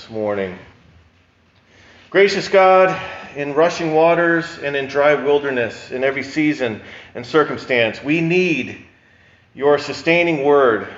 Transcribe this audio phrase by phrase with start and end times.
[0.00, 0.58] this morning.
[2.08, 2.98] Gracious God,
[3.36, 6.80] in rushing waters and in dry wilderness, in every season
[7.14, 8.82] and circumstance, we need
[9.54, 10.88] your sustaining word.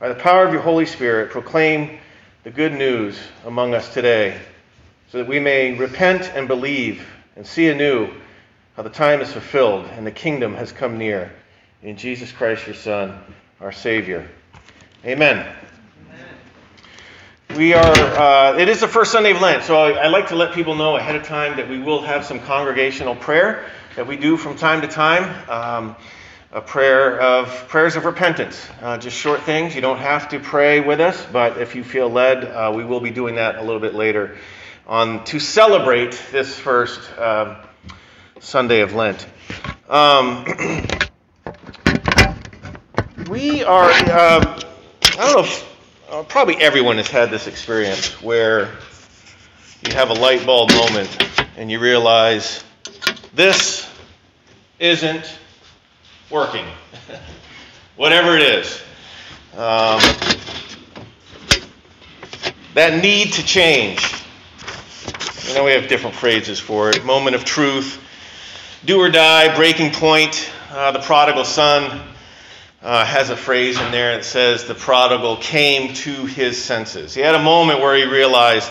[0.00, 2.00] By the power of your Holy Spirit, proclaim
[2.42, 4.40] the good news among us today,
[5.12, 7.06] so that we may repent and believe
[7.36, 8.10] and see anew
[8.74, 11.30] how the time is fulfilled and the kingdom has come near.
[11.84, 13.20] In Jesus Christ, your Son,
[13.60, 14.28] our Savior.
[15.04, 15.46] Amen.
[17.56, 20.36] We are, uh, it is the first Sunday of Lent, so I, I, like to
[20.36, 24.16] let people know ahead of time that we will have some congregational prayer that we
[24.16, 25.50] do from time to time.
[25.50, 25.96] Um,
[26.52, 29.74] a prayer of prayers of repentance, uh, just short things.
[29.74, 33.00] You don't have to pray with us, but if you feel led, uh, we will
[33.00, 34.36] be doing that a little bit later
[34.86, 37.64] on to celebrate this first uh,
[38.38, 39.26] Sunday of Lent.
[39.88, 40.44] Um,
[43.28, 44.60] we are, uh,
[45.02, 45.69] I don't know if,
[46.10, 48.76] uh, probably everyone has had this experience where
[49.86, 51.24] you have a light bulb moment
[51.56, 52.64] and you realize
[53.32, 53.88] this
[54.80, 55.38] isn't
[56.28, 56.66] working,
[57.96, 58.82] whatever it is.
[59.52, 60.00] Um,
[62.74, 64.00] that need to change.
[65.46, 67.04] You know, we have different phrases for it.
[67.04, 68.00] Moment of truth,
[68.84, 72.00] do or die, breaking point, uh, the prodigal son
[72.82, 77.14] uh, has a phrase in there that says the prodigal came to his senses.
[77.14, 78.70] He had a moment where he realized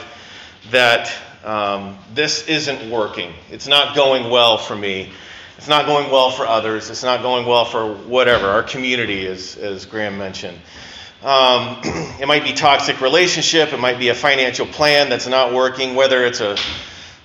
[0.72, 1.12] that
[1.44, 3.34] um, this isn't working.
[3.52, 5.12] It's not going well for me.
[5.58, 6.90] It's not going well for others.
[6.90, 10.58] It's not going well for whatever, our community, as, as Graham mentioned.
[11.22, 11.82] Um,
[12.20, 13.74] it might be toxic relationship.
[13.74, 16.56] It might be a financial plan that's not working, whether it's a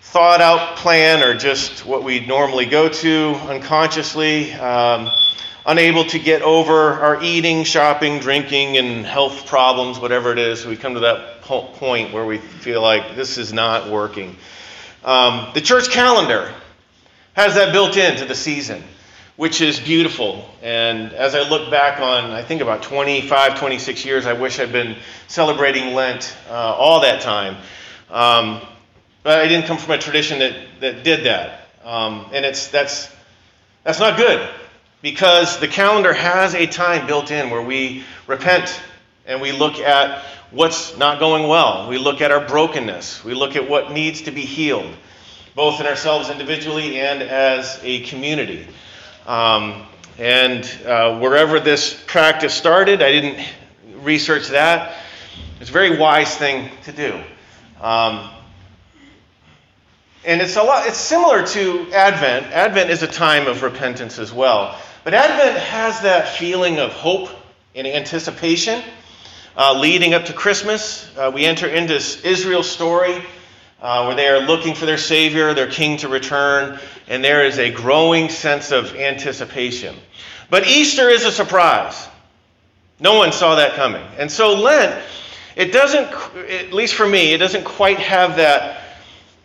[0.03, 4.53] thought out plan or just what we normally go to unconsciously.
[4.53, 5.11] Um,
[5.67, 10.67] unable to get over our eating, shopping, drinking, and health problems, whatever it is.
[10.67, 14.37] We come to that point where we feel like this is not working.
[15.05, 16.53] Um, the church calendar
[17.35, 18.83] has that built into the season,
[19.37, 20.49] which is beautiful.
[20.63, 24.73] And as I look back on, I think about 25, 26 years, I wish I'd
[24.73, 24.97] been
[25.29, 27.57] celebrating Lent uh, all that time.
[28.11, 28.61] Um,
[29.23, 31.69] but I didn't come from a tradition that, that did that.
[31.85, 33.11] Um, and it's, that's,
[33.83, 34.49] that's not good
[35.05, 38.81] because the calendar has a time built in where we repent
[39.27, 41.91] and we look at what's not going well.
[41.91, 43.23] We look at our brokenness.
[43.23, 44.91] We look at what needs to be healed
[45.55, 48.67] both in ourselves individually and as a community.
[49.27, 49.85] Um,
[50.19, 53.47] and uh, wherever this practice started, I didn't
[54.03, 54.97] research that.
[55.61, 57.21] It's a very wise thing to do.
[57.79, 58.31] Um,
[60.25, 62.47] and it's a lot it's similar to Advent.
[62.47, 64.81] Advent is a time of repentance as well.
[65.05, 67.29] But Advent has that feeling of hope
[67.75, 68.83] and anticipation.
[69.55, 73.23] Uh, leading up to Christmas, uh, we enter into Israel's story
[73.83, 77.59] uh, where they are looking for their Savior, their King to return, and there is
[77.59, 79.95] a growing sense of anticipation.
[80.49, 82.09] But Easter is a surprise.
[82.99, 84.05] No one saw that coming.
[84.17, 85.05] And so Lent,
[85.55, 86.09] it doesn't,
[86.49, 88.84] at least for me, it doesn't quite have that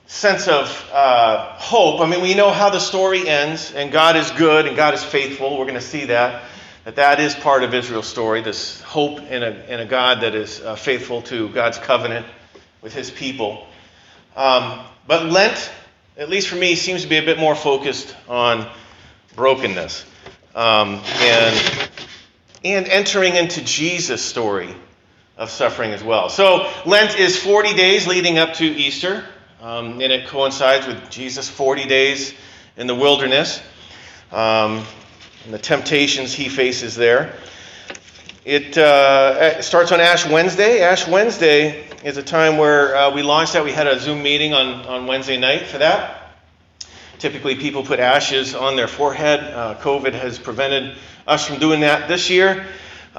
[0.09, 2.01] sense of uh, hope.
[2.01, 5.03] I mean, we know how the story ends, and God is good and God is
[5.03, 5.57] faithful.
[5.57, 6.43] We're going to see that.
[6.85, 10.33] That that is part of Israel's story, this hope in a, in a God that
[10.33, 12.25] is uh, faithful to God's covenant
[12.81, 13.67] with his people.
[14.35, 15.71] Um, but Lent,
[16.17, 18.67] at least for me, seems to be a bit more focused on
[19.35, 20.05] brokenness
[20.55, 21.89] um, and,
[22.63, 24.73] and entering into Jesus' story
[25.37, 26.29] of suffering as well.
[26.29, 29.23] So Lent is 40 days leading up to Easter,
[29.61, 32.33] um, and it coincides with Jesus' 40 days
[32.77, 33.61] in the wilderness
[34.31, 34.85] um,
[35.43, 37.35] and the temptations he faces there.
[38.45, 40.81] It uh, starts on Ash Wednesday.
[40.81, 43.63] Ash Wednesday is a time where uh, we launched that.
[43.63, 46.31] We had a Zoom meeting on, on Wednesday night for that.
[47.17, 49.41] Typically, people put ashes on their forehead.
[49.41, 50.95] Uh, COVID has prevented
[51.27, 52.65] us from doing that this year.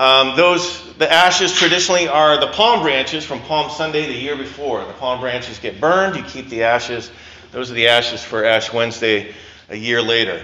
[0.01, 4.83] Um, those the ashes traditionally are the palm branches from Palm Sunday the year before.
[4.83, 6.17] The palm branches get burned.
[6.17, 7.11] You keep the ashes.
[7.53, 9.35] Those are the ashes for Ash Wednesday
[9.69, 10.43] a year later.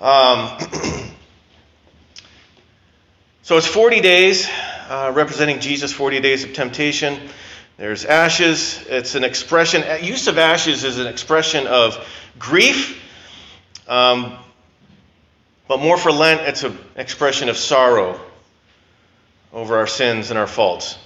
[0.00, 0.58] Um,
[3.42, 4.48] so it's 40 days,
[4.88, 7.20] uh, representing Jesus' 40 days of temptation.
[7.76, 8.82] There's ashes.
[8.88, 12.02] It's an expression, use of ashes is an expression of
[12.38, 12.98] grief,
[13.86, 14.38] um,
[15.68, 18.18] but more for Lent, it's an expression of sorrow
[19.52, 20.98] over our sins and our faults.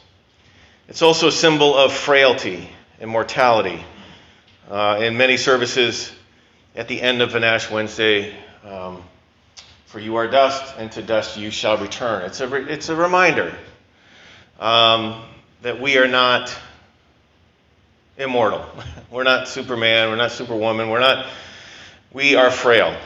[0.88, 2.68] It's also a symbol of frailty
[3.00, 3.82] and mortality.
[4.70, 6.12] Uh, in many services,
[6.74, 9.02] at the end of an Ash Wednesday, um,
[9.86, 12.22] for you are dust, and to dust you shall return.
[12.22, 13.54] It's a, re- it's a reminder
[14.58, 15.22] um,
[15.62, 16.54] that we are not
[18.18, 18.64] immortal.
[19.10, 21.26] We're not Superman, we're not Superwoman, we're not,
[22.12, 22.96] we are frail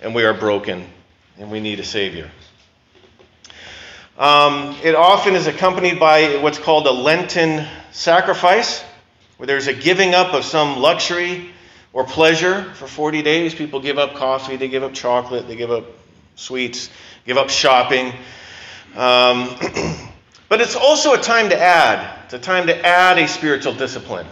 [0.00, 0.86] and we are broken
[1.38, 2.30] and we need a Savior.
[4.16, 8.80] Um, it often is accompanied by what's called a Lenten sacrifice,
[9.38, 11.50] where there's a giving up of some luxury
[11.92, 13.56] or pleasure for 40 days.
[13.56, 15.86] People give up coffee, they give up chocolate, they give up
[16.36, 16.90] sweets,
[17.26, 18.12] give up shopping.
[18.94, 19.56] Um,
[20.48, 22.26] but it's also a time to add.
[22.26, 24.28] It's a time to add a spiritual discipline.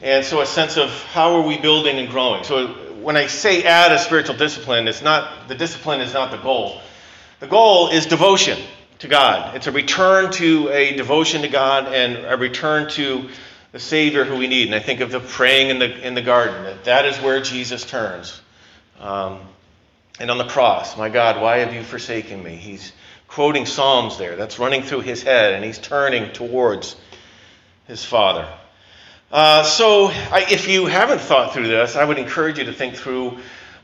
[0.00, 2.44] And so a sense of how are we building and growing.
[2.44, 2.68] So
[3.02, 6.80] when I say add a spiritual discipline, it's not the discipline is not the goal.
[7.40, 8.58] The goal is devotion
[9.02, 9.56] to God.
[9.56, 13.28] It's a return to a devotion to God and a return to
[13.72, 14.68] the Savior who we need.
[14.68, 16.62] And I think of the praying in the in the garden.
[16.62, 18.40] That that is where Jesus turns.
[19.00, 19.40] Um,
[20.20, 22.54] and on the cross, my God, why have you forsaken me?
[22.54, 22.92] He's
[23.26, 24.36] quoting Psalms there.
[24.36, 26.94] That's running through his head, and he's turning towards
[27.88, 28.48] his Father.
[29.32, 32.94] Uh, so, I, if you haven't thought through this, I would encourage you to think
[32.94, 33.38] through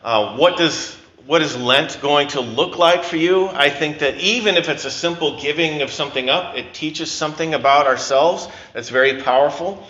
[0.04, 0.96] uh, what does
[1.28, 3.48] what is Lent going to look like for you?
[3.48, 7.52] I think that even if it's a simple giving of something up, it teaches something
[7.52, 9.86] about ourselves that's very powerful.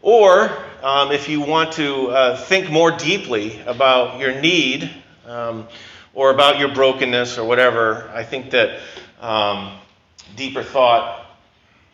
[0.00, 0.50] Or
[0.82, 4.90] um, if you want to uh, think more deeply about your need
[5.26, 5.68] um,
[6.14, 8.80] or about your brokenness or whatever, I think that
[9.20, 9.76] um,
[10.34, 11.26] deeper thought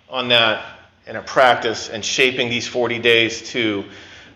[0.08, 0.64] on that
[1.08, 3.84] and a practice and shaping these 40 days to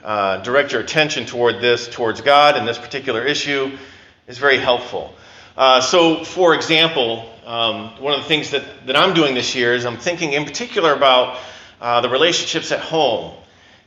[0.02, 3.78] uh, direct your attention toward this, towards God and this particular issue
[4.26, 5.14] is very helpful.
[5.56, 9.74] Uh, so, for example, um, one of the things that, that I'm doing this year
[9.74, 11.38] is I'm thinking in particular about
[11.80, 13.34] uh, the relationships at home.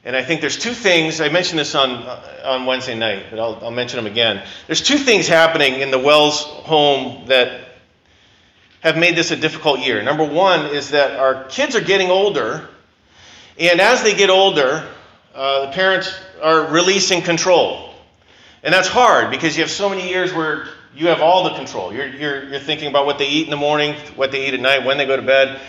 [0.05, 3.39] And I think there's two things, I mentioned this on, uh, on Wednesday night, but
[3.39, 4.43] I'll, I'll mention them again.
[4.67, 7.69] There's two things happening in the Wells home that
[8.81, 10.01] have made this a difficult year.
[10.01, 12.67] Number one is that our kids are getting older,
[13.57, 14.85] and as they get older,
[15.33, 17.92] uh, the parents are releasing control.
[18.63, 21.93] And that's hard because you have so many years where you have all the control.
[21.93, 24.59] You're, you're, you're thinking about what they eat in the morning, what they eat at
[24.59, 25.59] night, when they go to bed,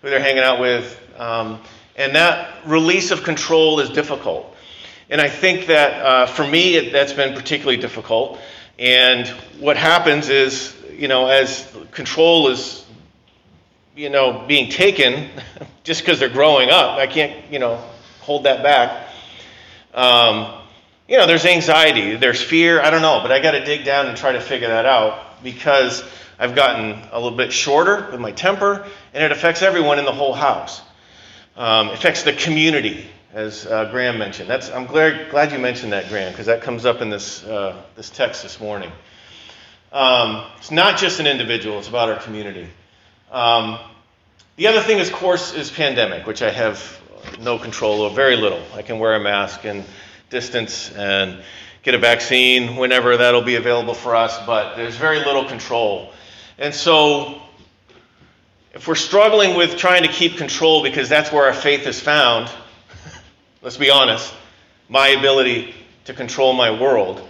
[0.00, 1.00] who they're hanging out with.
[1.18, 1.60] Um,
[1.96, 4.54] and that release of control is difficult.
[5.10, 8.38] And I think that uh, for me, it, that's been particularly difficult.
[8.78, 9.26] And
[9.58, 12.84] what happens is, you know, as control is,
[13.96, 15.28] you know, being taken,
[15.84, 17.82] just because they're growing up, I can't, you know,
[18.20, 19.08] hold that back.
[19.92, 20.63] Um,
[21.06, 24.06] you know, there's anxiety, there's fear, I don't know, but I got to dig down
[24.06, 26.02] and try to figure that out because
[26.38, 30.12] I've gotten a little bit shorter with my temper, and it affects everyone in the
[30.12, 30.80] whole house.
[31.56, 34.48] Um, affects the community, as uh, Graham mentioned.
[34.48, 37.80] That's, I'm glad, glad you mentioned that, Graham, because that comes up in this, uh,
[37.94, 38.90] this text this morning.
[39.92, 42.68] Um, it's not just an individual, it's about our community.
[43.30, 43.78] Um,
[44.56, 47.00] the other thing, of course, is pandemic, which I have
[47.40, 48.62] no control over, very little.
[48.74, 49.84] I can wear a mask and
[50.34, 51.42] distance and
[51.84, 56.12] get a vaccine whenever that'll be available for us, but there's very little control.
[56.58, 57.40] And so,
[58.72, 62.50] if we're struggling with trying to keep control because that's where our faith is found,
[63.62, 64.34] let's be honest,
[64.88, 65.74] my ability
[66.06, 67.26] to control my world,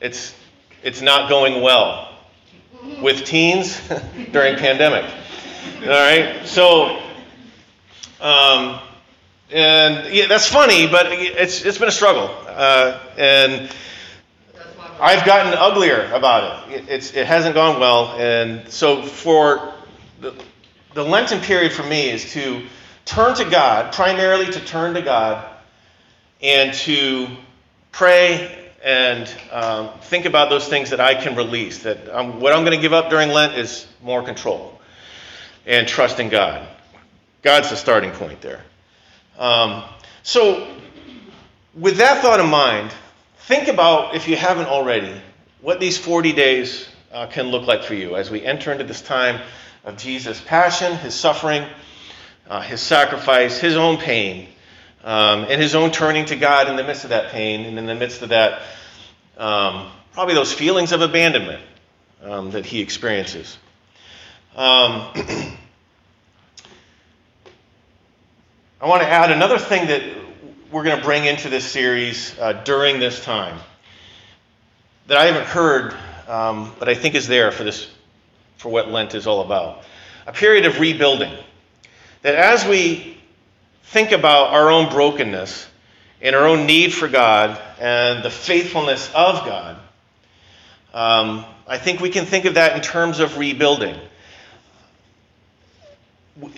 [0.00, 0.34] it's,
[0.82, 2.12] it's not going well
[3.00, 3.80] with teens
[4.32, 5.08] during pandemic.
[5.82, 6.44] All right?
[6.46, 7.00] So,
[8.20, 8.80] um,
[9.52, 12.30] and yeah, that's funny, but it's, it's been a struggle.
[12.46, 13.70] Uh, and
[15.00, 16.88] I've gotten uglier about it.
[16.88, 18.18] It's, it hasn't gone well.
[18.18, 19.74] And so for
[20.20, 20.34] the,
[20.94, 22.62] the Lenten period for me is to
[23.04, 25.48] turn to God, primarily to turn to God,
[26.42, 27.28] and to
[27.92, 31.82] pray and um, think about those things that I can release.
[31.82, 32.06] That
[32.38, 34.80] what I'm going to give up during Lent is more control
[35.66, 36.66] and trust in God.
[37.42, 38.62] God's the starting point there.
[39.40, 39.84] Um,
[40.22, 40.68] so,
[41.74, 42.92] with that thought in mind,
[43.38, 45.18] think about, if you haven't already,
[45.62, 49.00] what these 40 days uh, can look like for you as we enter into this
[49.00, 49.40] time
[49.82, 51.64] of Jesus' passion, his suffering,
[52.50, 54.46] uh, his sacrifice, his own pain,
[55.04, 57.86] um, and his own turning to God in the midst of that pain and in
[57.86, 58.60] the midst of that,
[59.38, 61.62] um, probably those feelings of abandonment
[62.22, 63.56] um, that he experiences.
[64.56, 65.06] Um,
[68.82, 70.02] I want to add another thing that
[70.72, 73.58] we're going to bring into this series uh, during this time
[75.06, 75.94] that I haven't heard,
[76.26, 77.90] um, but I think is there for this,
[78.56, 79.84] for what Lent is all about.
[80.26, 81.30] A period of rebuilding.
[82.22, 83.18] That as we
[83.82, 85.68] think about our own brokenness
[86.22, 89.76] and our own need for God and the faithfulness of God,
[90.94, 94.00] um, I think we can think of that in terms of rebuilding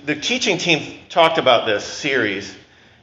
[0.04, 2.54] the teaching team talked about this series,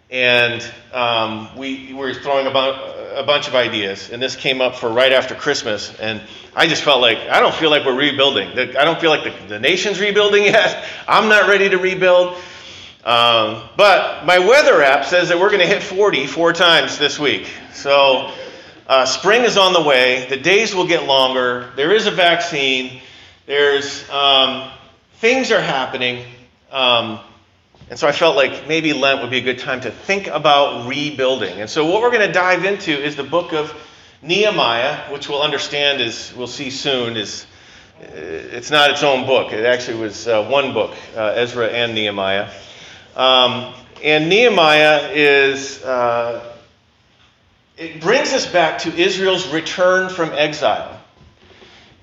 [0.09, 4.89] and um, we were throwing about a bunch of ideas, and this came up for
[4.89, 6.21] right after Christmas, and
[6.55, 8.57] I just felt like I don't feel like we're rebuilding.
[8.57, 10.85] I don't feel like the, the nation's rebuilding yet.
[11.07, 12.37] I'm not ready to rebuild.
[13.03, 17.17] Um, but my weather app says that we're going to hit 40 four times this
[17.17, 17.49] week.
[17.73, 18.33] So
[18.87, 20.27] uh, spring is on the way.
[20.29, 21.71] The days will get longer.
[21.75, 23.01] There is a vaccine.
[23.45, 24.69] There's um,
[25.15, 26.25] things are happening.
[26.71, 27.19] Um,
[27.89, 30.87] and so I felt like maybe Lent would be a good time to think about
[30.87, 31.59] rebuilding.
[31.59, 33.73] And so what we're going to dive into is the book of
[34.21, 37.45] Nehemiah, which we'll understand as we'll see soon is
[37.99, 39.53] uh, it's not its own book.
[39.53, 42.49] It actually was uh, one book, uh, Ezra and Nehemiah.
[43.15, 43.73] Um,
[44.03, 46.55] and Nehemiah is uh,
[47.75, 50.99] it brings us back to Israel's return from exile.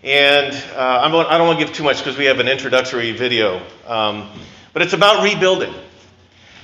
[0.03, 3.63] And uh, I don't want to give too much because we have an introductory video.
[3.87, 4.31] Um,
[4.77, 5.73] but it's about rebuilding.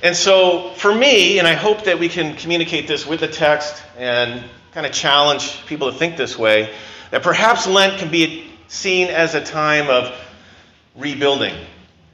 [0.03, 3.81] And so, for me, and I hope that we can communicate this with the text
[3.97, 6.71] and kind of challenge people to think this way,
[7.09, 10.15] that perhaps Lent can be seen as a time of
[10.95, 11.55] rebuilding.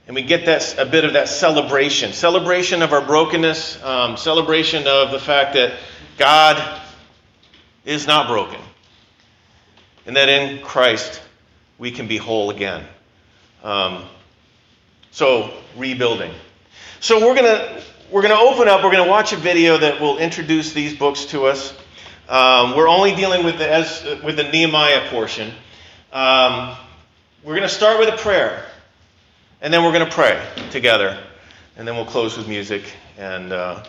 [0.07, 4.87] And we get that, a bit of that celebration celebration of our brokenness, um, celebration
[4.87, 5.73] of the fact that
[6.17, 6.81] God
[7.83, 8.61] is not broken,
[10.05, 11.21] and that in Christ
[11.77, 12.85] we can be whole again.
[13.63, 14.05] Um,
[15.11, 16.31] so, rebuilding.
[16.99, 19.77] So, we're going to we're going to open up, we're going to watch a video
[19.77, 21.77] that will introduce these books to us.
[22.27, 25.51] Um, we're only dealing with the, as, with the Nehemiah portion.
[26.11, 26.75] Um,
[27.43, 28.65] we're going to start with a prayer,
[29.61, 31.19] and then we're going to pray together,
[31.77, 32.83] and then we'll close with music,
[33.17, 33.83] and, uh,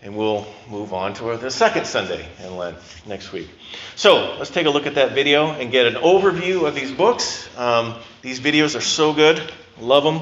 [0.00, 3.50] and we'll move on to the second Sunday in Lent next week.
[3.96, 7.48] So let's take a look at that video and get an overview of these books.
[7.58, 9.42] Um, these videos are so good.
[9.80, 10.20] Love them.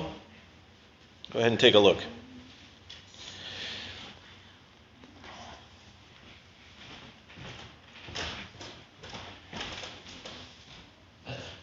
[1.33, 1.99] Go ahead and take a look.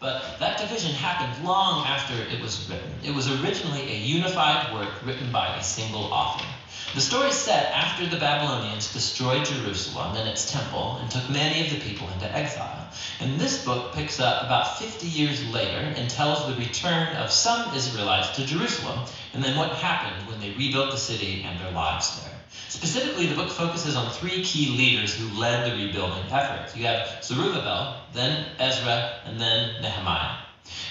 [0.00, 2.90] But that division happened long after it was written.
[3.04, 6.46] It was originally a unified work written by a single author.
[6.94, 11.66] The story is set after the Babylonians destroyed Jerusalem and its temple and took many
[11.66, 12.88] of the people into exile.
[13.20, 17.74] And this book picks up about 50 years later and tells the return of some
[17.74, 22.18] Israelites to Jerusalem and then what happened when they rebuilt the city and their lives
[22.20, 22.32] there.
[22.70, 26.74] Specifically, the book focuses on three key leaders who led the rebuilding efforts.
[26.74, 30.38] You have Zerubbabel, then Ezra, and then Nehemiah.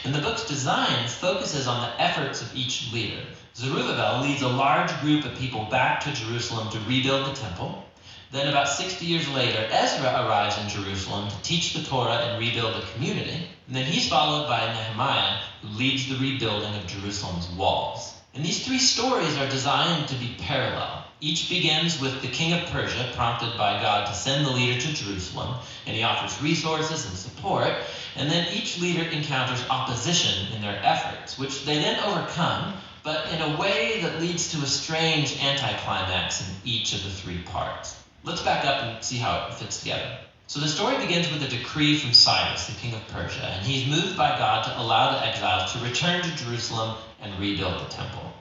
[0.04, 3.24] And the book's design focuses on the efforts of each leader.
[3.60, 7.84] Zerubbabel leads a large group of people back to Jerusalem to rebuild the temple.
[8.32, 12.76] Then, about 60 years later, Ezra arrives in Jerusalem to teach the Torah and rebuild
[12.76, 13.48] the community.
[13.66, 18.14] And then he's followed by Nehemiah, who leads the rebuilding of Jerusalem's walls.
[18.36, 21.06] And these three stories are designed to be parallel.
[21.20, 24.94] Each begins with the king of Persia, prompted by God to send the leader to
[24.94, 27.74] Jerusalem, and he offers resources and support.
[28.16, 32.76] And then each leader encounters opposition in their efforts, which they then overcome
[33.08, 37.38] but in a way that leads to a strange anticlimax in each of the three
[37.44, 37.96] parts.
[38.26, 40.18] Let's back up and see how it fits together.
[40.48, 43.88] So the story begins with a decree from Cyrus, the king of Persia, and he's
[43.88, 48.34] moved by God to allow the exiles to return to Jerusalem and rebuild the temple.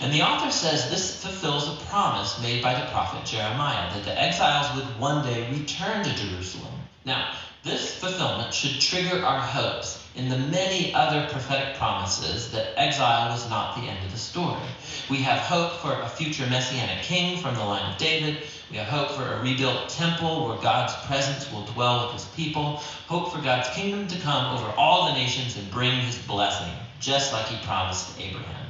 [0.00, 4.20] And the author says this fulfills a promise made by the prophet Jeremiah that the
[4.20, 6.74] exiles would one day return to Jerusalem.
[7.04, 7.36] Now,
[7.68, 13.48] this fulfillment should trigger our hopes in the many other prophetic promises that exile was
[13.50, 14.58] not the end of the story.
[15.10, 18.38] We have hope for a future messianic king from the line of David.
[18.70, 22.80] We have hope for a rebuilt temple where God's presence will dwell with his people.
[23.06, 27.32] Hope for God's kingdom to come over all the nations and bring his blessing, just
[27.34, 28.66] like he promised to Abraham.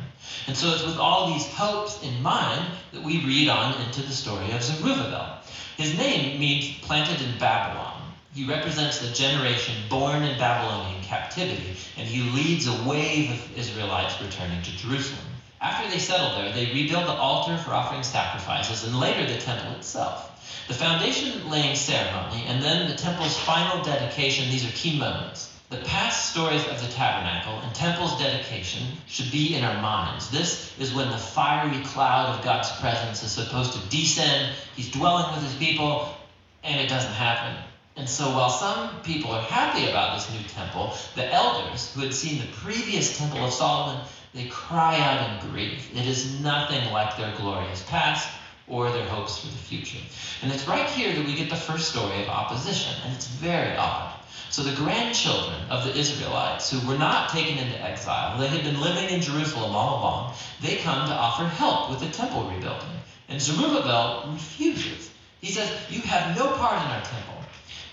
[0.48, 4.12] And so it's with all these hopes in mind that we read on into the
[4.12, 5.38] story of Zerubbabel.
[5.76, 7.97] His name means planted in Babylon.
[8.38, 14.23] He represents the generation born in Babylonian captivity, and he leads a wave of Israelites
[14.23, 15.26] returning to Jerusalem.
[15.61, 19.73] After they settle there, they rebuild the altar for offering sacrifices and later the temple
[19.73, 20.30] itself.
[20.68, 25.52] The foundation laying ceremony and then the temple's final dedication, these are key moments.
[25.71, 30.30] The past stories of the tabernacle and temple's dedication should be in our minds.
[30.30, 34.54] This is when the fiery cloud of God's presence is supposed to descend.
[34.76, 36.14] He's dwelling with his people,
[36.62, 37.64] and it doesn't happen.
[37.98, 42.14] And so while some people are happy about this new temple, the elders who had
[42.14, 44.00] seen the previous temple of Solomon,
[44.34, 45.90] they cry out in grief.
[45.96, 48.28] It is nothing like their glorious past
[48.68, 49.98] or their hopes for the future.
[50.42, 53.76] And it's right here that we get the first story of opposition, and it's very
[53.76, 54.14] odd.
[54.50, 58.80] So the grandchildren of the Israelites who were not taken into exile, they had been
[58.80, 63.00] living in Jerusalem all along, they come to offer help with the temple rebuilding.
[63.28, 65.10] And Zerubbabel refuses.
[65.40, 67.38] He says, You have no part in our temple.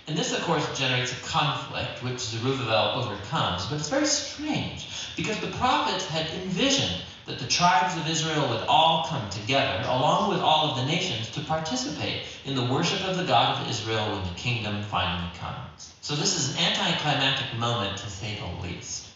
[0.08, 3.66] And this, of course, generates a conflict which Zerubbabel overcomes.
[3.66, 8.68] But it's very strange because the prophets had envisioned that the tribes of Israel would
[8.68, 13.18] all come together, along with all of the nations, to participate in the worship of
[13.18, 15.96] the God of Israel when the kingdom finally comes.
[16.02, 19.08] So this is an anticlimactic moment, to say the least.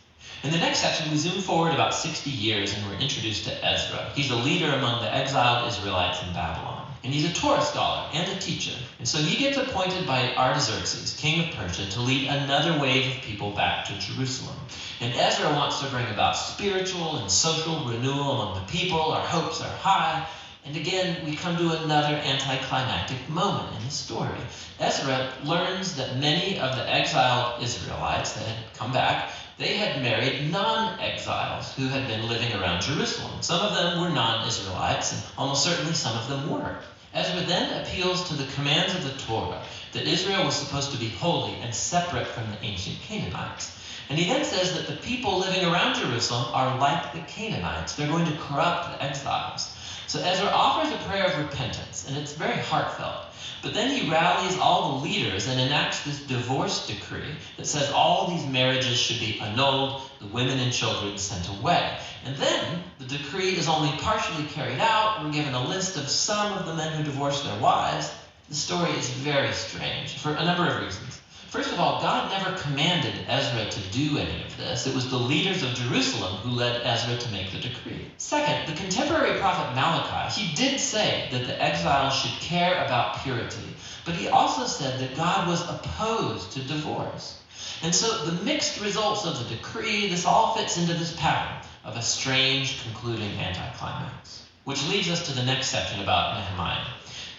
[0.41, 4.11] In the next section, we zoom forward about 60 years and we're introduced to Ezra.
[4.15, 6.78] He's a leader among the exiled Israelites in Babylon.
[7.03, 8.75] And he's a Torah scholar and a teacher.
[8.97, 13.21] And so he gets appointed by Artaxerxes, king of Persia, to lead another wave of
[13.21, 14.55] people back to Jerusalem.
[14.99, 18.99] And Ezra wants to bring about spiritual and social renewal among the people.
[18.99, 20.27] Our hopes are high.
[20.65, 24.37] And again, we come to another anticlimactic moment in the story.
[24.79, 30.49] Ezra learns that many of the exiled Israelites that had come back, they had married
[30.49, 33.41] non-exiles who had been living around Jerusalem.
[33.41, 36.77] Some of them were non-Israelites, and almost certainly some of them were.
[37.13, 39.61] Ezra then appeals to the commands of the Torah
[39.91, 43.77] that Israel was supposed to be holy and separate from the ancient Canaanites.
[44.09, 47.95] And he then says that the people living around Jerusalem are like the Canaanites.
[47.95, 49.75] They're going to corrupt the exiles.
[50.07, 53.25] So Ezra offers a prayer of repentance, and it's very heartfelt.
[53.61, 58.27] But then he rallies all the leaders and enacts this divorce decree that says all
[58.27, 61.97] these marriages should be annulled, the women and children sent away.
[62.25, 65.23] And then the decree is only partially carried out.
[65.23, 68.09] We're given a list of some of the men who divorced their wives.
[68.49, 71.18] The story is very strange for a number of reasons.
[71.49, 74.85] First of all, God never commanded Ezra to do any of this.
[74.85, 78.11] It was the leaders of Jerusalem who led Ezra to make the decree.
[78.17, 83.73] Second, the contemporary prophet Malachi, he did say that the exiles should care about purity,
[84.05, 87.41] but he also said that God was opposed to divorce.
[87.81, 91.97] And so the mixed results of the decree, this all fits into this pattern of
[91.97, 94.43] a strange concluding anticlimax.
[94.65, 96.85] Which leads us to the next section about Nehemiah.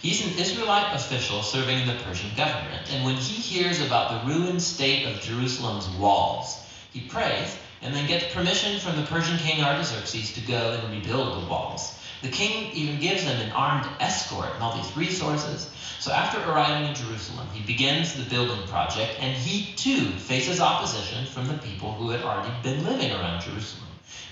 [0.01, 4.33] He's an Israelite official serving in the Persian government, and when he hears about the
[4.33, 6.57] ruined state of Jerusalem's walls,
[6.91, 11.43] he prays and then gets permission from the Persian king Artaxerxes to go and rebuild
[11.43, 11.99] the walls.
[12.23, 15.69] The king even gives him an armed escort and all these resources.
[15.99, 21.27] So after arriving in Jerusalem, he begins the building project, and he too faces opposition
[21.27, 23.89] from the people who had already been living around Jerusalem.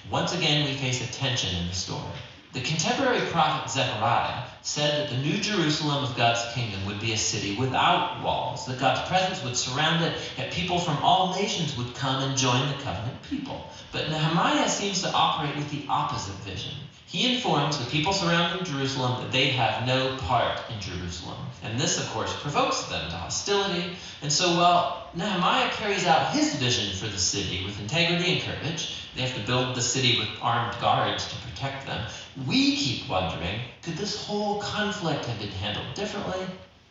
[0.10, 2.18] Once again, we face a tension in the story.
[2.54, 7.18] The contemporary prophet Zechariah said that the new Jerusalem of God's kingdom would be a
[7.18, 11.96] city without walls, that God's presence would surround it, that people from all nations would
[11.96, 13.70] come and join the covenant people.
[13.92, 16.74] But Nehemiah seems to operate with the opposite vision.
[17.12, 21.38] He informs the people surrounding Jerusalem that they have no part in Jerusalem.
[21.64, 23.96] And this, of course, provokes them to hostility.
[24.22, 29.08] And so while Nehemiah carries out his vision for the city with integrity and courage,
[29.16, 32.06] they have to build the city with armed guards to protect them.
[32.46, 36.46] We keep wondering could this whole conflict have been handled differently?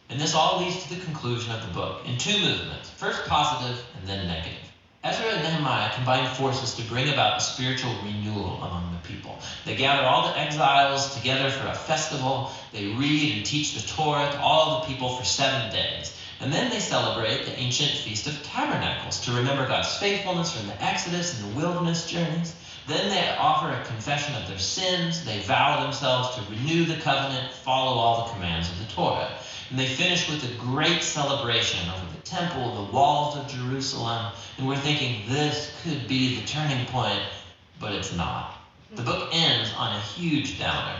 [0.08, 3.84] And this all leads to the conclusion of the book in two movements first positive
[3.96, 4.67] and then negative.
[5.04, 9.38] Ezra and Nehemiah combine forces to bring about a spiritual renewal among the people.
[9.64, 12.50] They gather all the exiles together for a festival.
[12.72, 16.16] They read and teach the Torah to all the people for seven days.
[16.40, 20.82] And then they celebrate the ancient Feast of Tabernacles to remember God's faithfulness from the
[20.82, 22.56] Exodus and the wilderness journeys.
[22.88, 25.24] Then they offer a confession of their sins.
[25.24, 29.30] They vow themselves to renew the covenant, follow all the commands of the Torah.
[29.70, 34.32] And they finish with a great celebration over the temple, the walls of Jerusalem.
[34.58, 37.22] And we're thinking this could be the turning point,
[37.80, 38.54] but it's not.
[38.94, 40.96] The book ends on a huge downer.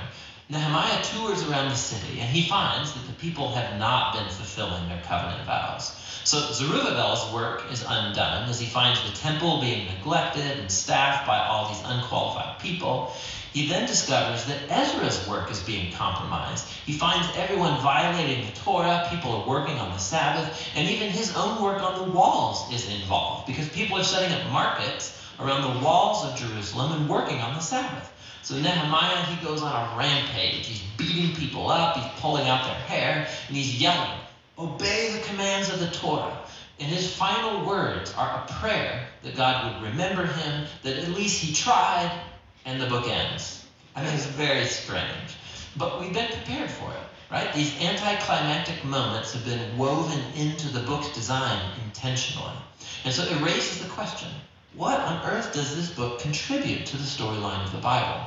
[0.51, 4.89] Nehemiah tours around the city and he finds that the people have not been fulfilling
[4.89, 5.95] their covenant vows.
[6.25, 11.39] So Zerubbabel's work is undone as he finds the temple being neglected and staffed by
[11.39, 13.13] all these unqualified people.
[13.53, 16.67] He then discovers that Ezra's work is being compromised.
[16.87, 21.35] He finds everyone violating the Torah, people are working on the Sabbath, and even his
[21.37, 25.85] own work on the walls is involved because people are setting up markets around the
[25.85, 28.13] walls of Jerusalem and working on the Sabbath.
[28.43, 30.67] So Nehemiah, he goes on a rampage.
[30.67, 34.19] He's beating people up, he's pulling out their hair, and he's yelling,
[34.59, 36.39] Obey the commands of the Torah.
[36.81, 41.43] And his final words are a prayer that God would remember him, that at least
[41.43, 42.11] he tried,
[42.69, 43.65] and the book ends.
[43.97, 45.37] I mean, it's very strange.
[45.77, 47.01] But we've been prepared for it,
[47.31, 47.53] right?
[47.55, 52.53] These anticlimactic moments have been woven into the book's design intentionally.
[53.05, 54.29] And so it raises the question
[54.75, 58.21] what on earth does this book contribute to the storyline of the Bible?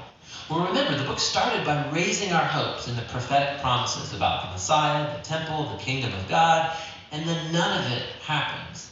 [0.50, 4.52] Well, remember, the book started by raising our hopes in the prophetic promises about the
[4.54, 6.76] Messiah, the temple, the kingdom of God,
[7.12, 8.91] and then none of it happens.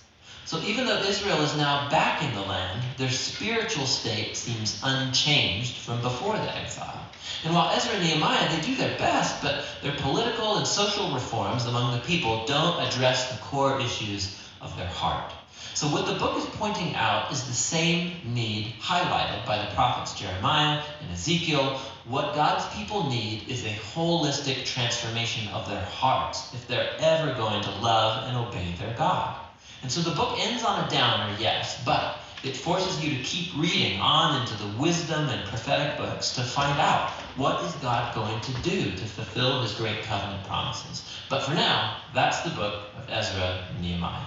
[0.49, 5.77] So even though Israel is now back in the land, their spiritual state seems unchanged
[5.77, 7.05] from before the exile.
[7.45, 11.67] And while Ezra and Nehemiah, they do their best, but their political and social reforms
[11.67, 15.31] among the people don't address the core issues of their heart.
[15.75, 20.19] So, what the book is pointing out is the same need highlighted by the prophets
[20.19, 21.79] Jeremiah and Ezekiel.
[22.05, 27.61] What God's people need is a holistic transformation of their hearts if they're ever going
[27.61, 29.39] to love and obey their God.
[29.81, 33.55] And so the book ends on a downer, yes, but it forces you to keep
[33.57, 38.39] reading on into the wisdom and prophetic books to find out what is God going
[38.41, 41.03] to do to fulfill his great covenant promises.
[41.29, 44.25] But for now, that's the book of Ezra and Nehemiah.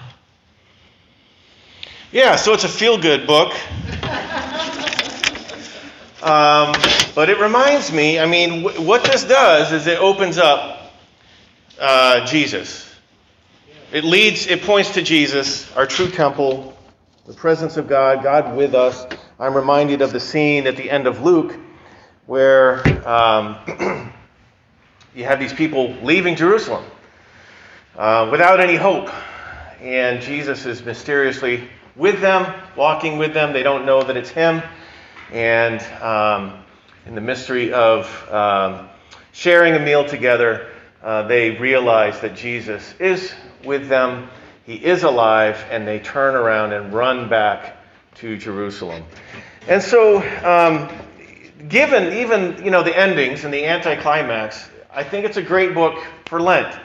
[2.11, 3.53] Yeah, so it's a feel good book.
[6.23, 6.75] um,
[7.15, 10.93] but it reminds me, I mean, what this does is it opens up
[11.81, 12.92] uh, Jesus.
[13.93, 16.75] It leads, it points to Jesus, our true temple,
[17.27, 19.05] the presence of God, God with us.
[19.39, 21.55] I'm reminded of the scene at the end of Luke
[22.25, 23.59] where um,
[25.15, 26.83] you have these people leaving Jerusalem
[27.95, 29.11] uh, without any hope.
[29.83, 33.53] And Jesus is mysteriously with them, walking with them.
[33.53, 34.63] They don't know that it's Him.
[35.31, 36.65] And um,
[37.05, 38.89] in the mystery of um,
[39.33, 40.71] sharing a meal together,
[41.03, 44.29] uh, they realize that Jesus is with them
[44.65, 47.77] he is alive, and they turn around and run back
[48.17, 49.05] to Jerusalem.
[49.67, 50.89] And so, um,
[51.69, 56.05] given even you know the endings and the anticlimax, I think it's a great book
[56.27, 56.79] for Lent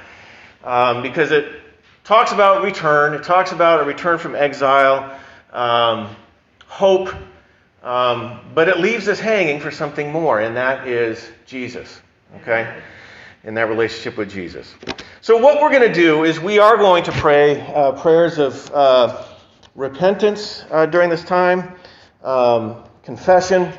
[0.63, 1.61] um, because it
[2.03, 3.13] talks about return.
[3.13, 5.15] It talks about a return from exile,
[5.53, 6.15] um,
[6.65, 7.13] hope,
[7.83, 12.01] um, but it leaves us hanging for something more, and that is Jesus.
[12.41, 12.81] Okay
[13.47, 14.75] in that relationship with Jesus.
[15.21, 18.69] So, what we're going to do is we are going to pray uh, prayers of
[18.73, 19.23] uh,
[19.73, 21.73] repentance uh, during this time,
[22.25, 23.71] um, confession,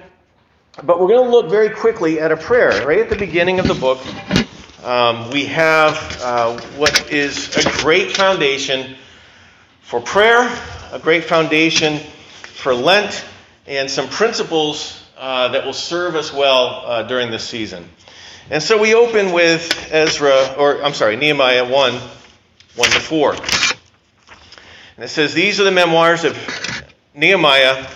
[0.85, 2.87] but we're going to look very quickly at a prayer.
[2.87, 4.01] Right at the beginning of the book,
[4.85, 8.97] um, we have uh, what is a great foundation
[9.83, 10.51] for prayer,
[10.93, 11.99] a great foundation
[12.33, 13.23] for Lent,
[13.67, 17.87] and some principles uh, that will serve us well uh, during this season.
[18.51, 23.33] And so we open with Ezra, or I'm sorry, Nehemiah 1 1 to 4.
[23.35, 26.35] And it says, These are the memoirs of
[27.15, 27.87] Nehemiah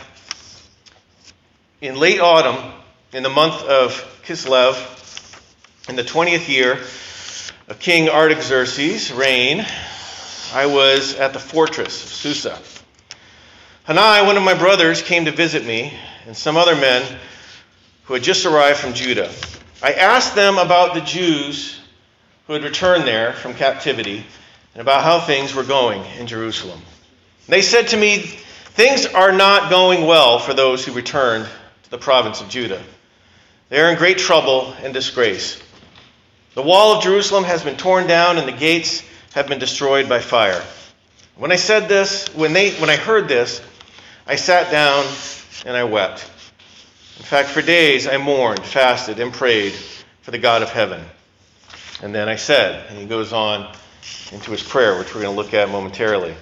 [1.80, 2.70] in late autumn,
[3.14, 3.92] in the month of
[4.26, 4.76] Kislev,
[5.88, 6.74] in the 20th year
[7.68, 9.64] of King Artaxerxes' reign.
[10.52, 12.58] I was at the fortress of Susa.
[13.84, 15.94] Hanani, one of my brothers, came to visit me,
[16.26, 17.02] and some other men
[18.04, 19.32] who had just arrived from Judah.
[19.82, 21.80] I asked them about the Jews
[22.46, 24.24] who had returned there from captivity
[24.74, 26.80] and about how things were going in Jerusalem.
[27.48, 31.46] They said to me, Things are not going well for those who returned
[31.82, 32.82] to the province of Judah.
[33.68, 35.60] They are in great trouble and disgrace.
[36.54, 39.02] The wall of Jerusalem has been torn down and the gates
[39.34, 40.62] have been destroyed by fire.
[41.36, 43.60] When I said this, when, they, when I heard this,
[44.26, 45.04] I sat down
[45.66, 46.30] and I wept.
[47.22, 49.74] In fact, for days I mourned, fasted, and prayed
[50.22, 51.04] for the God of heaven.
[52.02, 53.72] And then I said, and he goes on
[54.32, 56.34] into his prayer, which we're going to look at momentarily.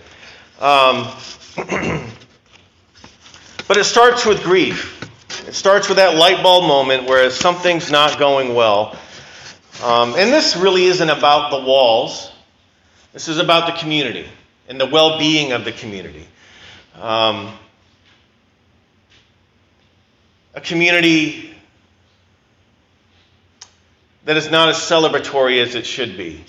[0.58, 1.06] Um,
[3.68, 5.02] but it starts with grief.
[5.46, 8.96] It starts with that light bulb moment where something's not going well.
[9.84, 12.32] Um, and this really isn't about the walls,
[13.12, 14.26] this is about the community
[14.66, 16.26] and the well being of the community.
[16.98, 17.52] Um,
[20.60, 21.54] a community
[24.24, 26.44] that is not as celebratory as it should be.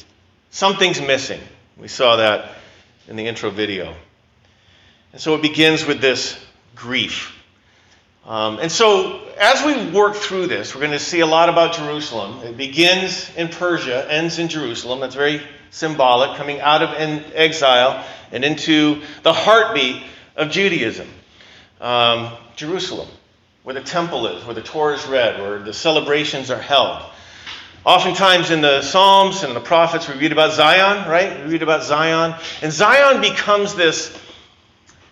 [0.49, 1.39] Something's missing.
[1.77, 2.51] We saw that
[3.07, 3.95] in the intro video.
[5.13, 6.37] And so it begins with this
[6.75, 7.37] grief.
[8.25, 11.73] Um, and so, as we work through this, we're going to see a lot about
[11.73, 12.43] Jerusalem.
[12.43, 14.99] It begins in Persia, ends in Jerusalem.
[14.99, 16.89] That's very symbolic, coming out of
[17.33, 20.03] exile and into the heartbeat
[20.35, 21.07] of Judaism
[21.79, 23.07] um, Jerusalem
[23.63, 27.03] where the temple is, where the Torah is read, where the celebrations are held.
[27.83, 31.43] Oftentimes in the Psalms and the prophets, we read about Zion, right?
[31.45, 32.35] We read about Zion.
[32.61, 34.15] And Zion becomes this,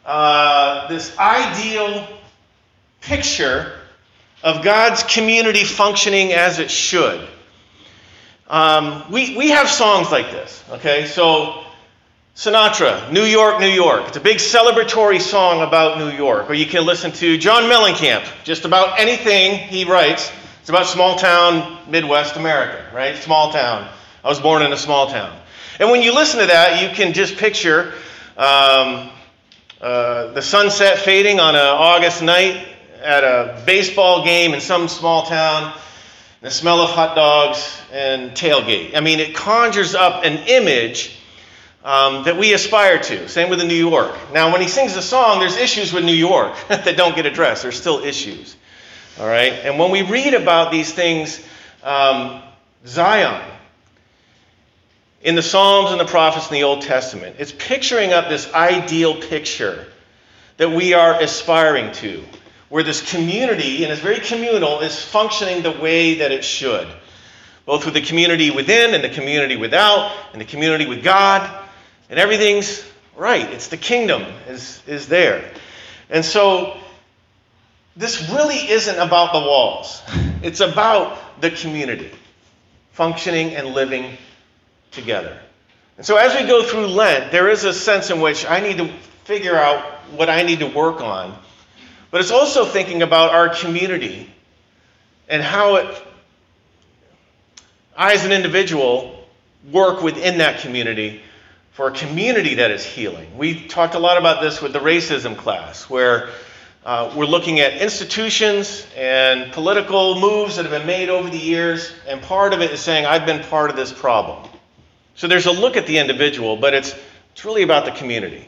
[0.06, 2.08] uh, this ideal
[3.02, 3.74] picture
[4.44, 7.28] of God's community functioning as it should.
[8.48, 11.06] Um, we, we have songs like this, okay?
[11.06, 11.64] So
[12.40, 14.08] Sinatra, New York, New York.
[14.08, 16.50] It's a big celebratory song about New York.
[16.50, 18.26] Or you can listen to John Mellencamp.
[18.46, 23.18] Just about anything he writes, it's about small town Midwest America, right?
[23.18, 23.90] Small town.
[24.24, 25.38] I was born in a small town.
[25.82, 27.94] And when you listen to that, you can just picture
[28.38, 29.10] um,
[29.82, 32.66] uh, the sunset fading on an August night
[33.04, 35.78] at a baseball game in some small town.
[36.40, 38.96] the smell of hot dogs and tailgate.
[38.96, 41.19] I mean, it conjures up an image
[41.84, 43.30] um, that we aspire to.
[43.30, 44.14] Same with the New York.
[44.34, 47.64] Now, when he sings a song, there's issues with New York that don't get addressed.
[47.64, 48.56] There's still issues.
[49.20, 49.54] All right?
[49.54, 51.44] And when we read about these things,
[51.84, 52.42] um,
[52.86, 53.42] Zion,
[55.22, 59.22] in the Psalms and the prophets in the Old Testament, it's picturing up this ideal
[59.22, 59.86] picture
[60.58, 62.24] that we are aspiring to
[62.70, 66.88] where this community, and it's very communal, is functioning the way that it should,
[67.66, 71.59] both with the community within and the community without, and the community with God,
[72.10, 72.84] and everything's
[73.16, 73.50] right.
[73.52, 75.52] It's the kingdom is, is there.
[76.10, 76.78] And so
[77.96, 80.02] this really isn't about the walls,
[80.42, 82.12] it's about the community
[82.92, 84.18] functioning and living
[84.92, 85.40] together.
[85.98, 88.78] And so as we go through Lent, there is a sense in which I need
[88.78, 88.88] to
[89.24, 91.38] figure out what I need to work on
[92.12, 94.30] but it's also thinking about our community
[95.28, 96.06] and how it,
[97.96, 99.28] I as an individual
[99.72, 101.22] work within that community
[101.72, 103.38] for a community that is healing.
[103.38, 106.30] We talked a lot about this with the racism class, where
[106.86, 111.92] uh, we're looking at institutions and political moves that have been made over the years,
[112.08, 114.50] and part of it is saying, I've been part of this problem.
[115.16, 116.96] So there's a look at the individual, but it's,
[117.32, 118.48] it's really about the community.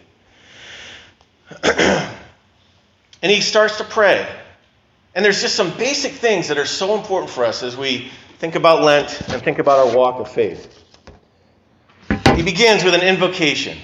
[3.22, 4.28] And he starts to pray.
[5.14, 8.56] And there's just some basic things that are so important for us as we think
[8.56, 10.78] about Lent and think about our walk of faith.
[12.42, 13.78] He begins with an invocation.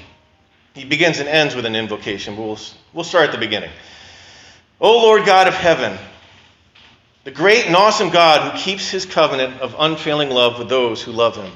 [0.74, 2.60] He begins and ends with an invocation, but we'll,
[2.92, 3.70] we'll start at the beginning.
[4.82, 5.96] O Lord God of heaven,
[7.24, 11.12] the great and awesome God who keeps his covenant of unfailing love with those who
[11.12, 11.52] love him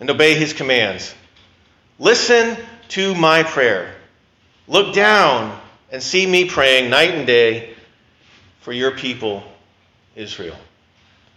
[0.00, 1.14] and obey his commands,
[2.00, 2.56] listen
[2.88, 3.94] to my prayer.
[4.66, 5.56] Look down
[5.92, 7.76] and see me praying night and day
[8.58, 9.44] for your people,
[10.16, 10.56] Israel.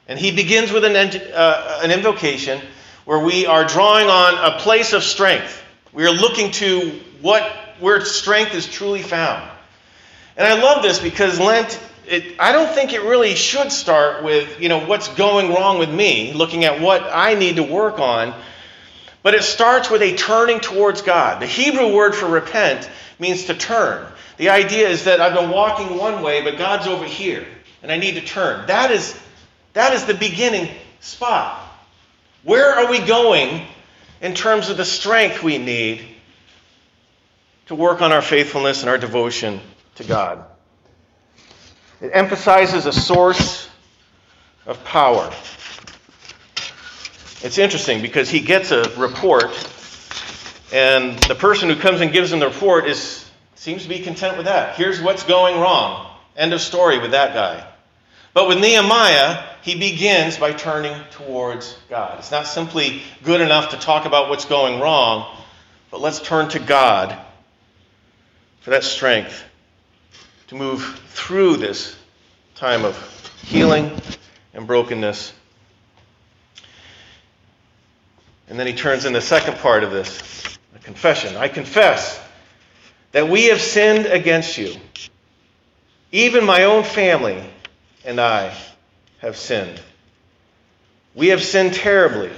[0.08, 2.60] And he begins with an, uh, an invocation
[3.08, 5.64] where we are drawing on a place of strength.
[5.94, 7.42] We are looking to what
[7.80, 9.50] where strength is truly found.
[10.36, 14.60] And I love this because Lent, it, I don't think it really should start with,
[14.60, 18.34] you know, what's going wrong with me, looking at what I need to work on.
[19.24, 21.42] But it starts with a turning towards God.
[21.42, 22.90] The Hebrew word for repent
[23.20, 24.06] means to turn.
[24.36, 27.48] The idea is that I've been walking one way, but God's over here,
[27.82, 28.68] and I need to turn.
[28.68, 29.18] That is,
[29.72, 31.64] that is the beginning spot.
[32.48, 33.68] Where are we going
[34.22, 36.08] in terms of the strength we need
[37.66, 39.60] to work on our faithfulness and our devotion
[39.96, 40.46] to God?
[42.00, 43.68] It emphasizes a source
[44.66, 45.30] of power.
[47.44, 49.52] It's interesting because he gets a report,
[50.72, 54.38] and the person who comes and gives him the report is Seems to be content
[54.38, 54.76] with that.
[54.76, 56.10] Here's what's going wrong.
[56.38, 57.68] End of story with that guy.
[58.34, 62.20] But with Nehemiah, he begins by turning towards God.
[62.20, 65.30] It's not simply good enough to talk about what's going wrong,
[65.92, 67.20] but let's turn to God
[68.62, 69.44] for that strength
[70.48, 71.98] to move through this
[72.56, 72.96] time of
[73.44, 73.92] healing
[74.54, 75.34] and brokenness.
[78.48, 81.36] And then he turns in the second part of this, a confession.
[81.36, 82.18] I confess
[83.12, 84.76] that we have sinned against you.
[86.14, 87.44] Even my own family
[88.06, 88.56] and I
[89.20, 89.82] have sinned.
[91.16, 92.32] We have sinned terribly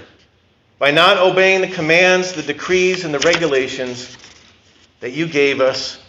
[0.77, 4.17] by not obeying the commands, the decrees, and the regulations
[5.01, 6.01] that you gave us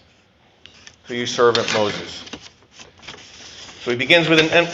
[1.04, 2.24] through your servant Moses.
[3.82, 4.68] So he begins with an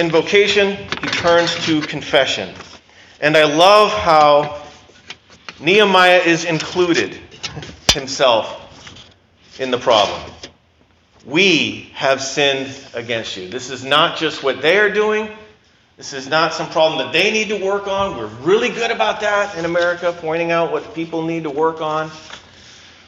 [0.00, 2.54] invocation, he turns to confession.
[3.20, 4.62] And I love how
[5.58, 7.18] Nehemiah is included
[7.92, 8.56] himself
[9.58, 10.30] in the problem.
[11.24, 13.48] We have sinned against you.
[13.48, 15.28] This is not just what they are doing.
[16.00, 18.16] This is not some problem that they need to work on.
[18.16, 22.10] We're really good about that in America, pointing out what people need to work on.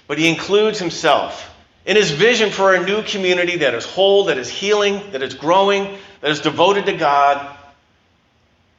[0.07, 4.37] But he includes himself in his vision for a new community that is whole, that
[4.37, 7.57] is healing, that is growing, that is devoted to God.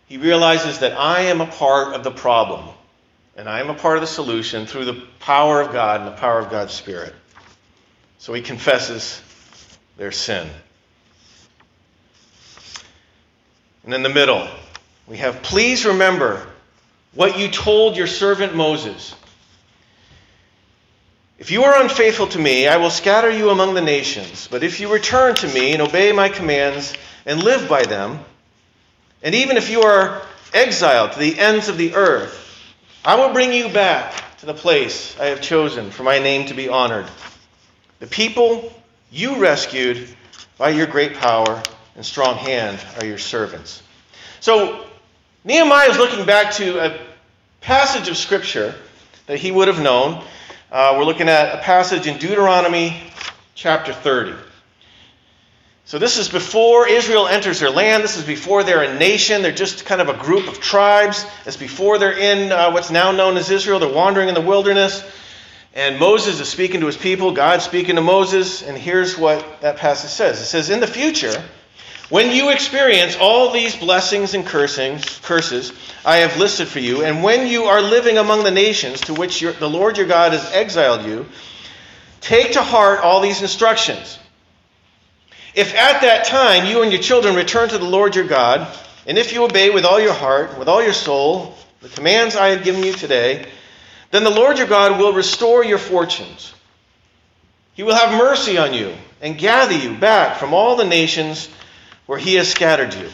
[0.06, 2.70] He realizes that I am a part of the problem,
[3.36, 6.18] and I am a part of the solution through the power of God and the
[6.18, 7.16] power of God's Spirit.
[8.20, 9.20] So he confesses
[9.98, 10.48] their sin.
[13.84, 14.48] And in the middle,
[15.08, 16.48] we have, Please remember
[17.14, 19.14] what you told your servant Moses.
[21.38, 24.48] If you are unfaithful to me, I will scatter you among the nations.
[24.50, 26.94] But if you return to me and obey my commands
[27.26, 28.20] and live by them,
[29.22, 30.22] and even if you are
[30.54, 32.40] exiled to the ends of the earth,
[33.04, 36.54] I will bring you back to the place I have chosen for my name to
[36.54, 37.08] be honored.
[38.00, 38.74] The people
[39.12, 40.08] you rescued
[40.58, 41.62] by your great power
[41.96, 43.82] and strong hand are your servants.
[44.40, 44.86] So
[45.44, 47.00] Nehemiah is looking back to a
[47.62, 48.76] passage of Scripture
[49.28, 50.24] that he would have known.
[50.72, 53.02] Uh, we're looking at a passage in Deuteronomy
[53.56, 54.34] chapter 30.
[55.86, 58.04] So this is before Israel enters their land.
[58.04, 59.42] This is before they're a nation.
[59.42, 61.26] They're just kind of a group of tribes.
[61.46, 63.80] It's before they're in uh, what's now known as Israel.
[63.80, 65.04] They're wandering in the wilderness.
[65.76, 69.78] And Moses is speaking to his people, God speaking to Moses, and here's what that
[69.78, 70.40] passage says.
[70.40, 71.44] It says, In the future,
[72.14, 75.74] when you experience all these blessings and cursings, curses
[76.06, 79.42] I have listed for you, and when you are living among the nations to which
[79.42, 81.26] your, the Lord your God has exiled you,
[82.22, 84.20] take to heart all these instructions.
[85.56, 88.68] If at that time you and your children return to the Lord your God,
[89.08, 92.50] and if you obey with all your heart, with all your soul, the commands I
[92.50, 93.48] have given you today,
[94.12, 96.54] then the Lord your God will restore your fortunes.
[97.74, 101.50] He will have mercy on you and gather you back from all the nations
[102.06, 103.10] where he has scattered you.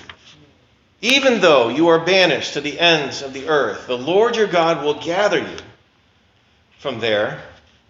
[1.01, 4.83] Even though you are banished to the ends of the earth, the Lord your God
[4.83, 5.57] will gather you
[6.79, 7.41] from there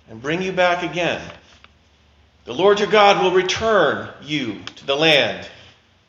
[0.10, 1.22] and bring you back again.
[2.46, 5.48] The Lord your God will return you to the land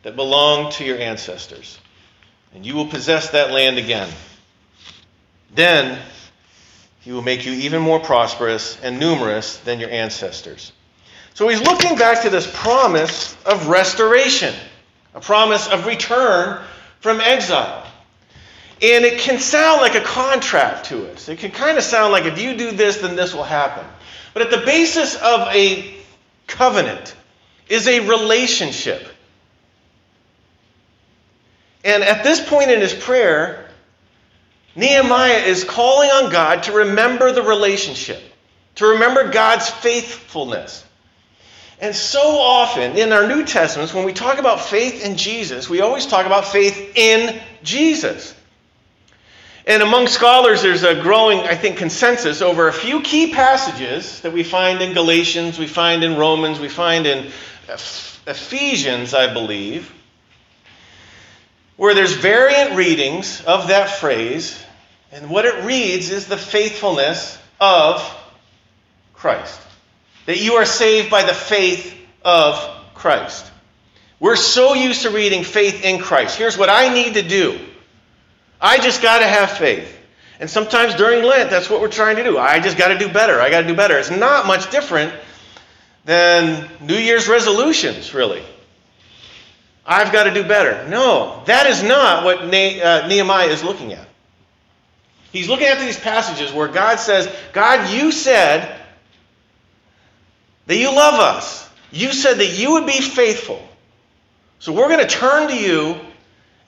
[0.02, 1.78] that belonged to your ancestors,
[2.54, 4.10] and you will possess that land again.
[5.54, 5.98] Then
[7.00, 10.72] he will make you even more prosperous and numerous than your ancestors.
[11.34, 14.54] So he's looking back to this promise of restoration,
[15.14, 16.62] a promise of return
[17.00, 17.86] from exile.
[18.82, 21.28] And it can sound like a contract to us.
[21.28, 23.84] It can kind of sound like if you do this, then this will happen.
[24.32, 25.94] But at the basis of a
[26.46, 27.14] covenant
[27.68, 29.06] is a relationship.
[31.84, 33.68] And at this point in his prayer,
[34.76, 38.22] Nehemiah is calling on God to remember the relationship,
[38.76, 40.84] to remember God's faithfulness.
[41.80, 45.80] And so often in our New Testaments, when we talk about faith in Jesus, we
[45.80, 48.34] always talk about faith in Jesus.
[49.66, 54.32] And among scholars, there's a growing, I think, consensus over a few key passages that
[54.32, 57.30] we find in Galatians, we find in Romans, we find in
[58.26, 59.90] Ephesians, I believe,
[61.76, 64.62] where there's variant readings of that phrase,
[65.12, 68.02] and what it reads is the faithfulness of
[69.14, 69.60] Christ.
[70.30, 71.92] That you are saved by the faith
[72.24, 72.54] of
[72.94, 73.50] Christ.
[74.20, 76.38] We're so used to reading faith in Christ.
[76.38, 77.58] Here's what I need to do
[78.60, 79.92] I just got to have faith.
[80.38, 82.38] And sometimes during Lent, that's what we're trying to do.
[82.38, 83.40] I just got to do better.
[83.40, 83.98] I got to do better.
[83.98, 85.12] It's not much different
[86.04, 88.44] than New Year's resolutions, really.
[89.84, 90.88] I've got to do better.
[90.88, 94.06] No, that is not what uh, Nehemiah is looking at.
[95.32, 98.76] He's looking at these passages where God says, God, you said
[100.70, 101.68] that you love us.
[101.90, 103.60] You said that you would be faithful.
[104.60, 105.96] So we're going to turn to you.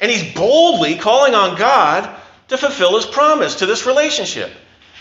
[0.01, 2.13] And he's boldly calling on God
[2.49, 4.51] to fulfill his promise to this relationship.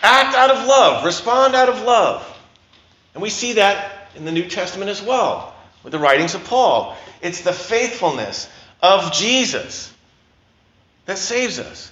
[0.03, 2.23] Act out of love, respond out of love.
[3.15, 6.95] And we see that in the New Testament as well with the writings of Paul.
[7.23, 8.47] It's the faithfulness
[8.83, 9.91] of Jesus
[11.07, 11.91] that saves us.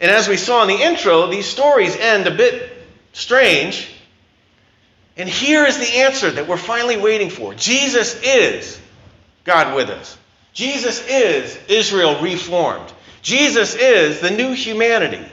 [0.00, 2.70] And as we saw in the intro, these stories end a bit
[3.12, 3.92] strange.
[5.16, 8.80] And here is the answer that we're finally waiting for Jesus is
[9.44, 10.16] God with us.
[10.52, 12.92] Jesus is Israel reformed.
[13.22, 15.24] Jesus is the new humanity.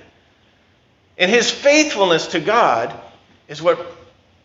[1.18, 2.94] And his faithfulness to God
[3.48, 3.80] is what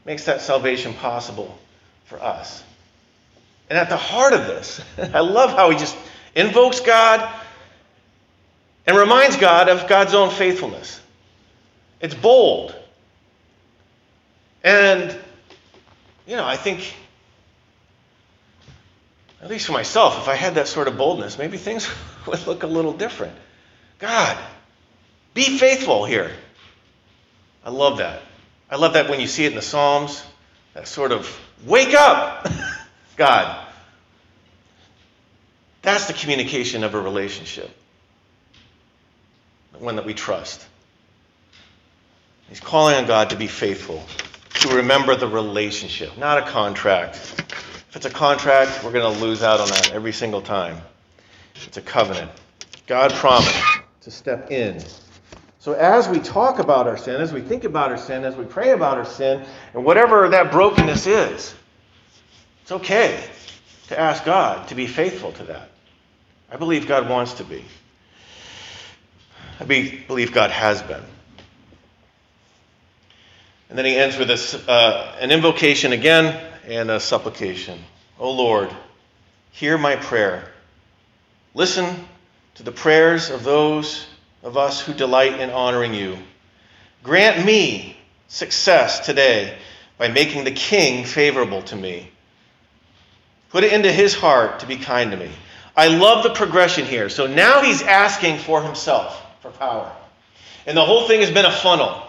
[0.04, 1.58] makes that salvation possible
[2.04, 2.62] for us.
[3.68, 5.96] And at the heart of this, I love how he just
[6.34, 7.28] invokes God
[8.86, 11.00] and reminds God of God's own faithfulness.
[12.00, 12.74] It's bold.
[14.62, 15.16] And,
[16.26, 16.94] you know, I think,
[19.42, 21.88] at least for myself, if I had that sort of boldness, maybe things
[22.26, 23.36] would look a little different.
[23.98, 24.36] God,
[25.34, 26.30] be faithful here.
[27.64, 28.22] I love that.
[28.70, 30.24] I love that when you see it in the Psalms,
[30.74, 32.48] that sort of wake up.
[33.16, 33.66] God.
[35.82, 37.68] That's the communication of a relationship,
[39.78, 40.64] one that we trust.
[42.48, 44.02] He's calling on God to be faithful,
[44.54, 47.16] to remember the relationship, not a contract.
[47.16, 50.80] If it's a contract, we're going to lose out on that every single time.
[51.66, 52.30] It's a covenant.
[52.86, 53.62] God promised
[54.02, 54.82] to step in.
[55.58, 58.44] So, as we talk about our sin, as we think about our sin, as we
[58.44, 59.44] pray about our sin,
[59.74, 61.54] and whatever that brokenness is,
[62.62, 63.22] it's okay
[63.88, 65.68] to ask God to be faithful to that.
[66.50, 67.64] I believe God wants to be.
[69.60, 71.02] I believe God has been.
[73.72, 77.78] And then he ends with this, uh, an invocation again and a supplication.
[78.20, 78.70] O oh Lord,
[79.50, 80.44] hear my prayer.
[81.54, 82.06] Listen
[82.56, 84.06] to the prayers of those
[84.42, 86.18] of us who delight in honoring you.
[87.02, 87.96] Grant me
[88.28, 89.56] success today
[89.96, 92.10] by making the king favorable to me.
[93.48, 95.30] Put it into his heart to be kind to me.
[95.74, 97.08] I love the progression here.
[97.08, 99.90] So now he's asking for himself for power.
[100.66, 102.08] And the whole thing has been a funnel.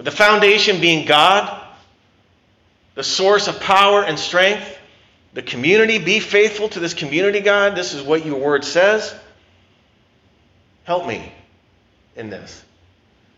[0.00, 1.62] With the foundation being God,
[2.94, 4.78] the source of power and strength,
[5.34, 7.76] the community, be faithful to this community, God.
[7.76, 9.14] This is what your word says.
[10.84, 11.30] Help me
[12.16, 12.64] in this.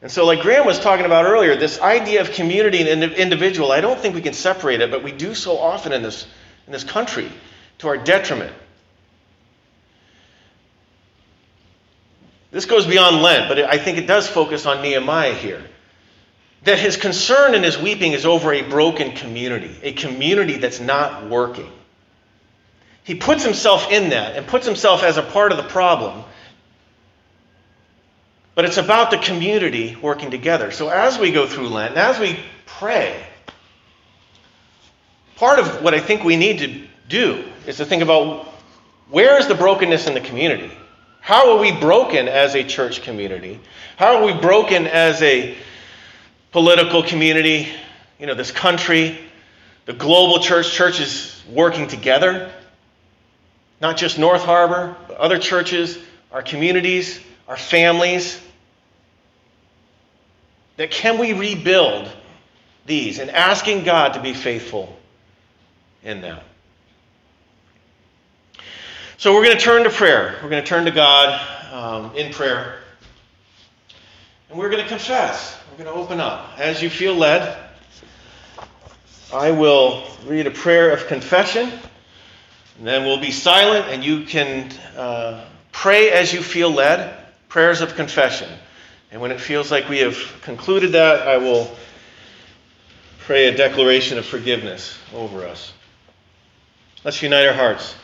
[0.03, 3.81] And so, like Graham was talking about earlier, this idea of community and individual, I
[3.81, 6.29] don't think we can separate it, but we do so often in this,
[6.69, 7.29] in this country
[7.79, 8.55] to our detriment.
[12.53, 15.65] This goes beyond Lent, but I think it does focus on Nehemiah here.
[16.65, 21.29] That his concern and his weeping is over a broken community, a community that's not
[21.29, 21.71] working.
[23.05, 26.25] He puts himself in that and puts himself as a part of the problem
[28.55, 30.71] but it's about the community working together.
[30.71, 33.25] So as we go through Lent, and as we pray,
[35.37, 38.47] part of what I think we need to do is to think about
[39.09, 40.71] where is the brokenness in the community?
[41.21, 43.61] How are we broken as a church community?
[43.97, 45.57] How are we broken as a
[46.53, 47.69] political community?
[48.21, 49.19] You know, this country,
[49.87, 52.53] the global church, churches working together.
[53.81, 55.99] Not just North Harbor, but other churches,
[56.31, 58.41] our communities, our families.
[60.77, 62.09] That can we rebuild
[62.87, 64.97] these and asking God to be faithful
[66.03, 66.39] in them.
[69.19, 70.37] So we're going to turn to prayer.
[70.43, 71.41] We're going to turn to God
[71.73, 72.81] um, in prayer.
[74.51, 75.57] And we're going to confess.
[75.83, 76.61] Going to open up.
[76.61, 77.59] As you feel led,
[79.35, 81.73] I will read a prayer of confession.
[82.79, 87.19] And then we'll be silent and you can uh, pray as you feel led.
[87.49, 88.49] Prayers of confession.
[89.11, 91.77] And when it feels like we have concluded that, I will
[93.19, 95.73] pray a declaration of forgiveness over us.
[97.03, 97.97] Let's unite our hearts.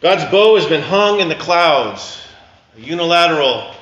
[0.00, 2.20] God's bow has been hung in the clouds,
[2.80, 3.74] unilateral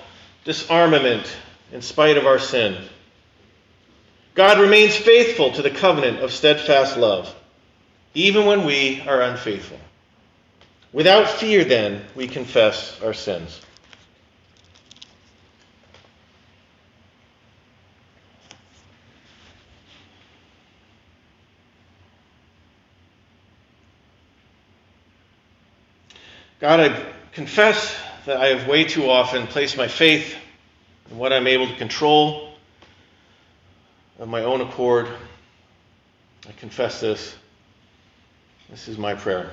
[0.45, 1.37] disarmament
[1.73, 2.77] in spite of our sin.
[4.35, 7.35] God remains faithful to the covenant of steadfast love,
[8.15, 9.79] even when we are unfaithful.
[10.93, 13.61] Without fear, then, we confess our sins.
[26.61, 27.97] God, I confess
[28.29, 30.37] that I have way too often placed my faith
[31.11, 32.53] in what I'm able to control
[34.19, 35.09] of my own accord.
[36.47, 37.35] I confess this.
[38.69, 39.51] This is my prayer.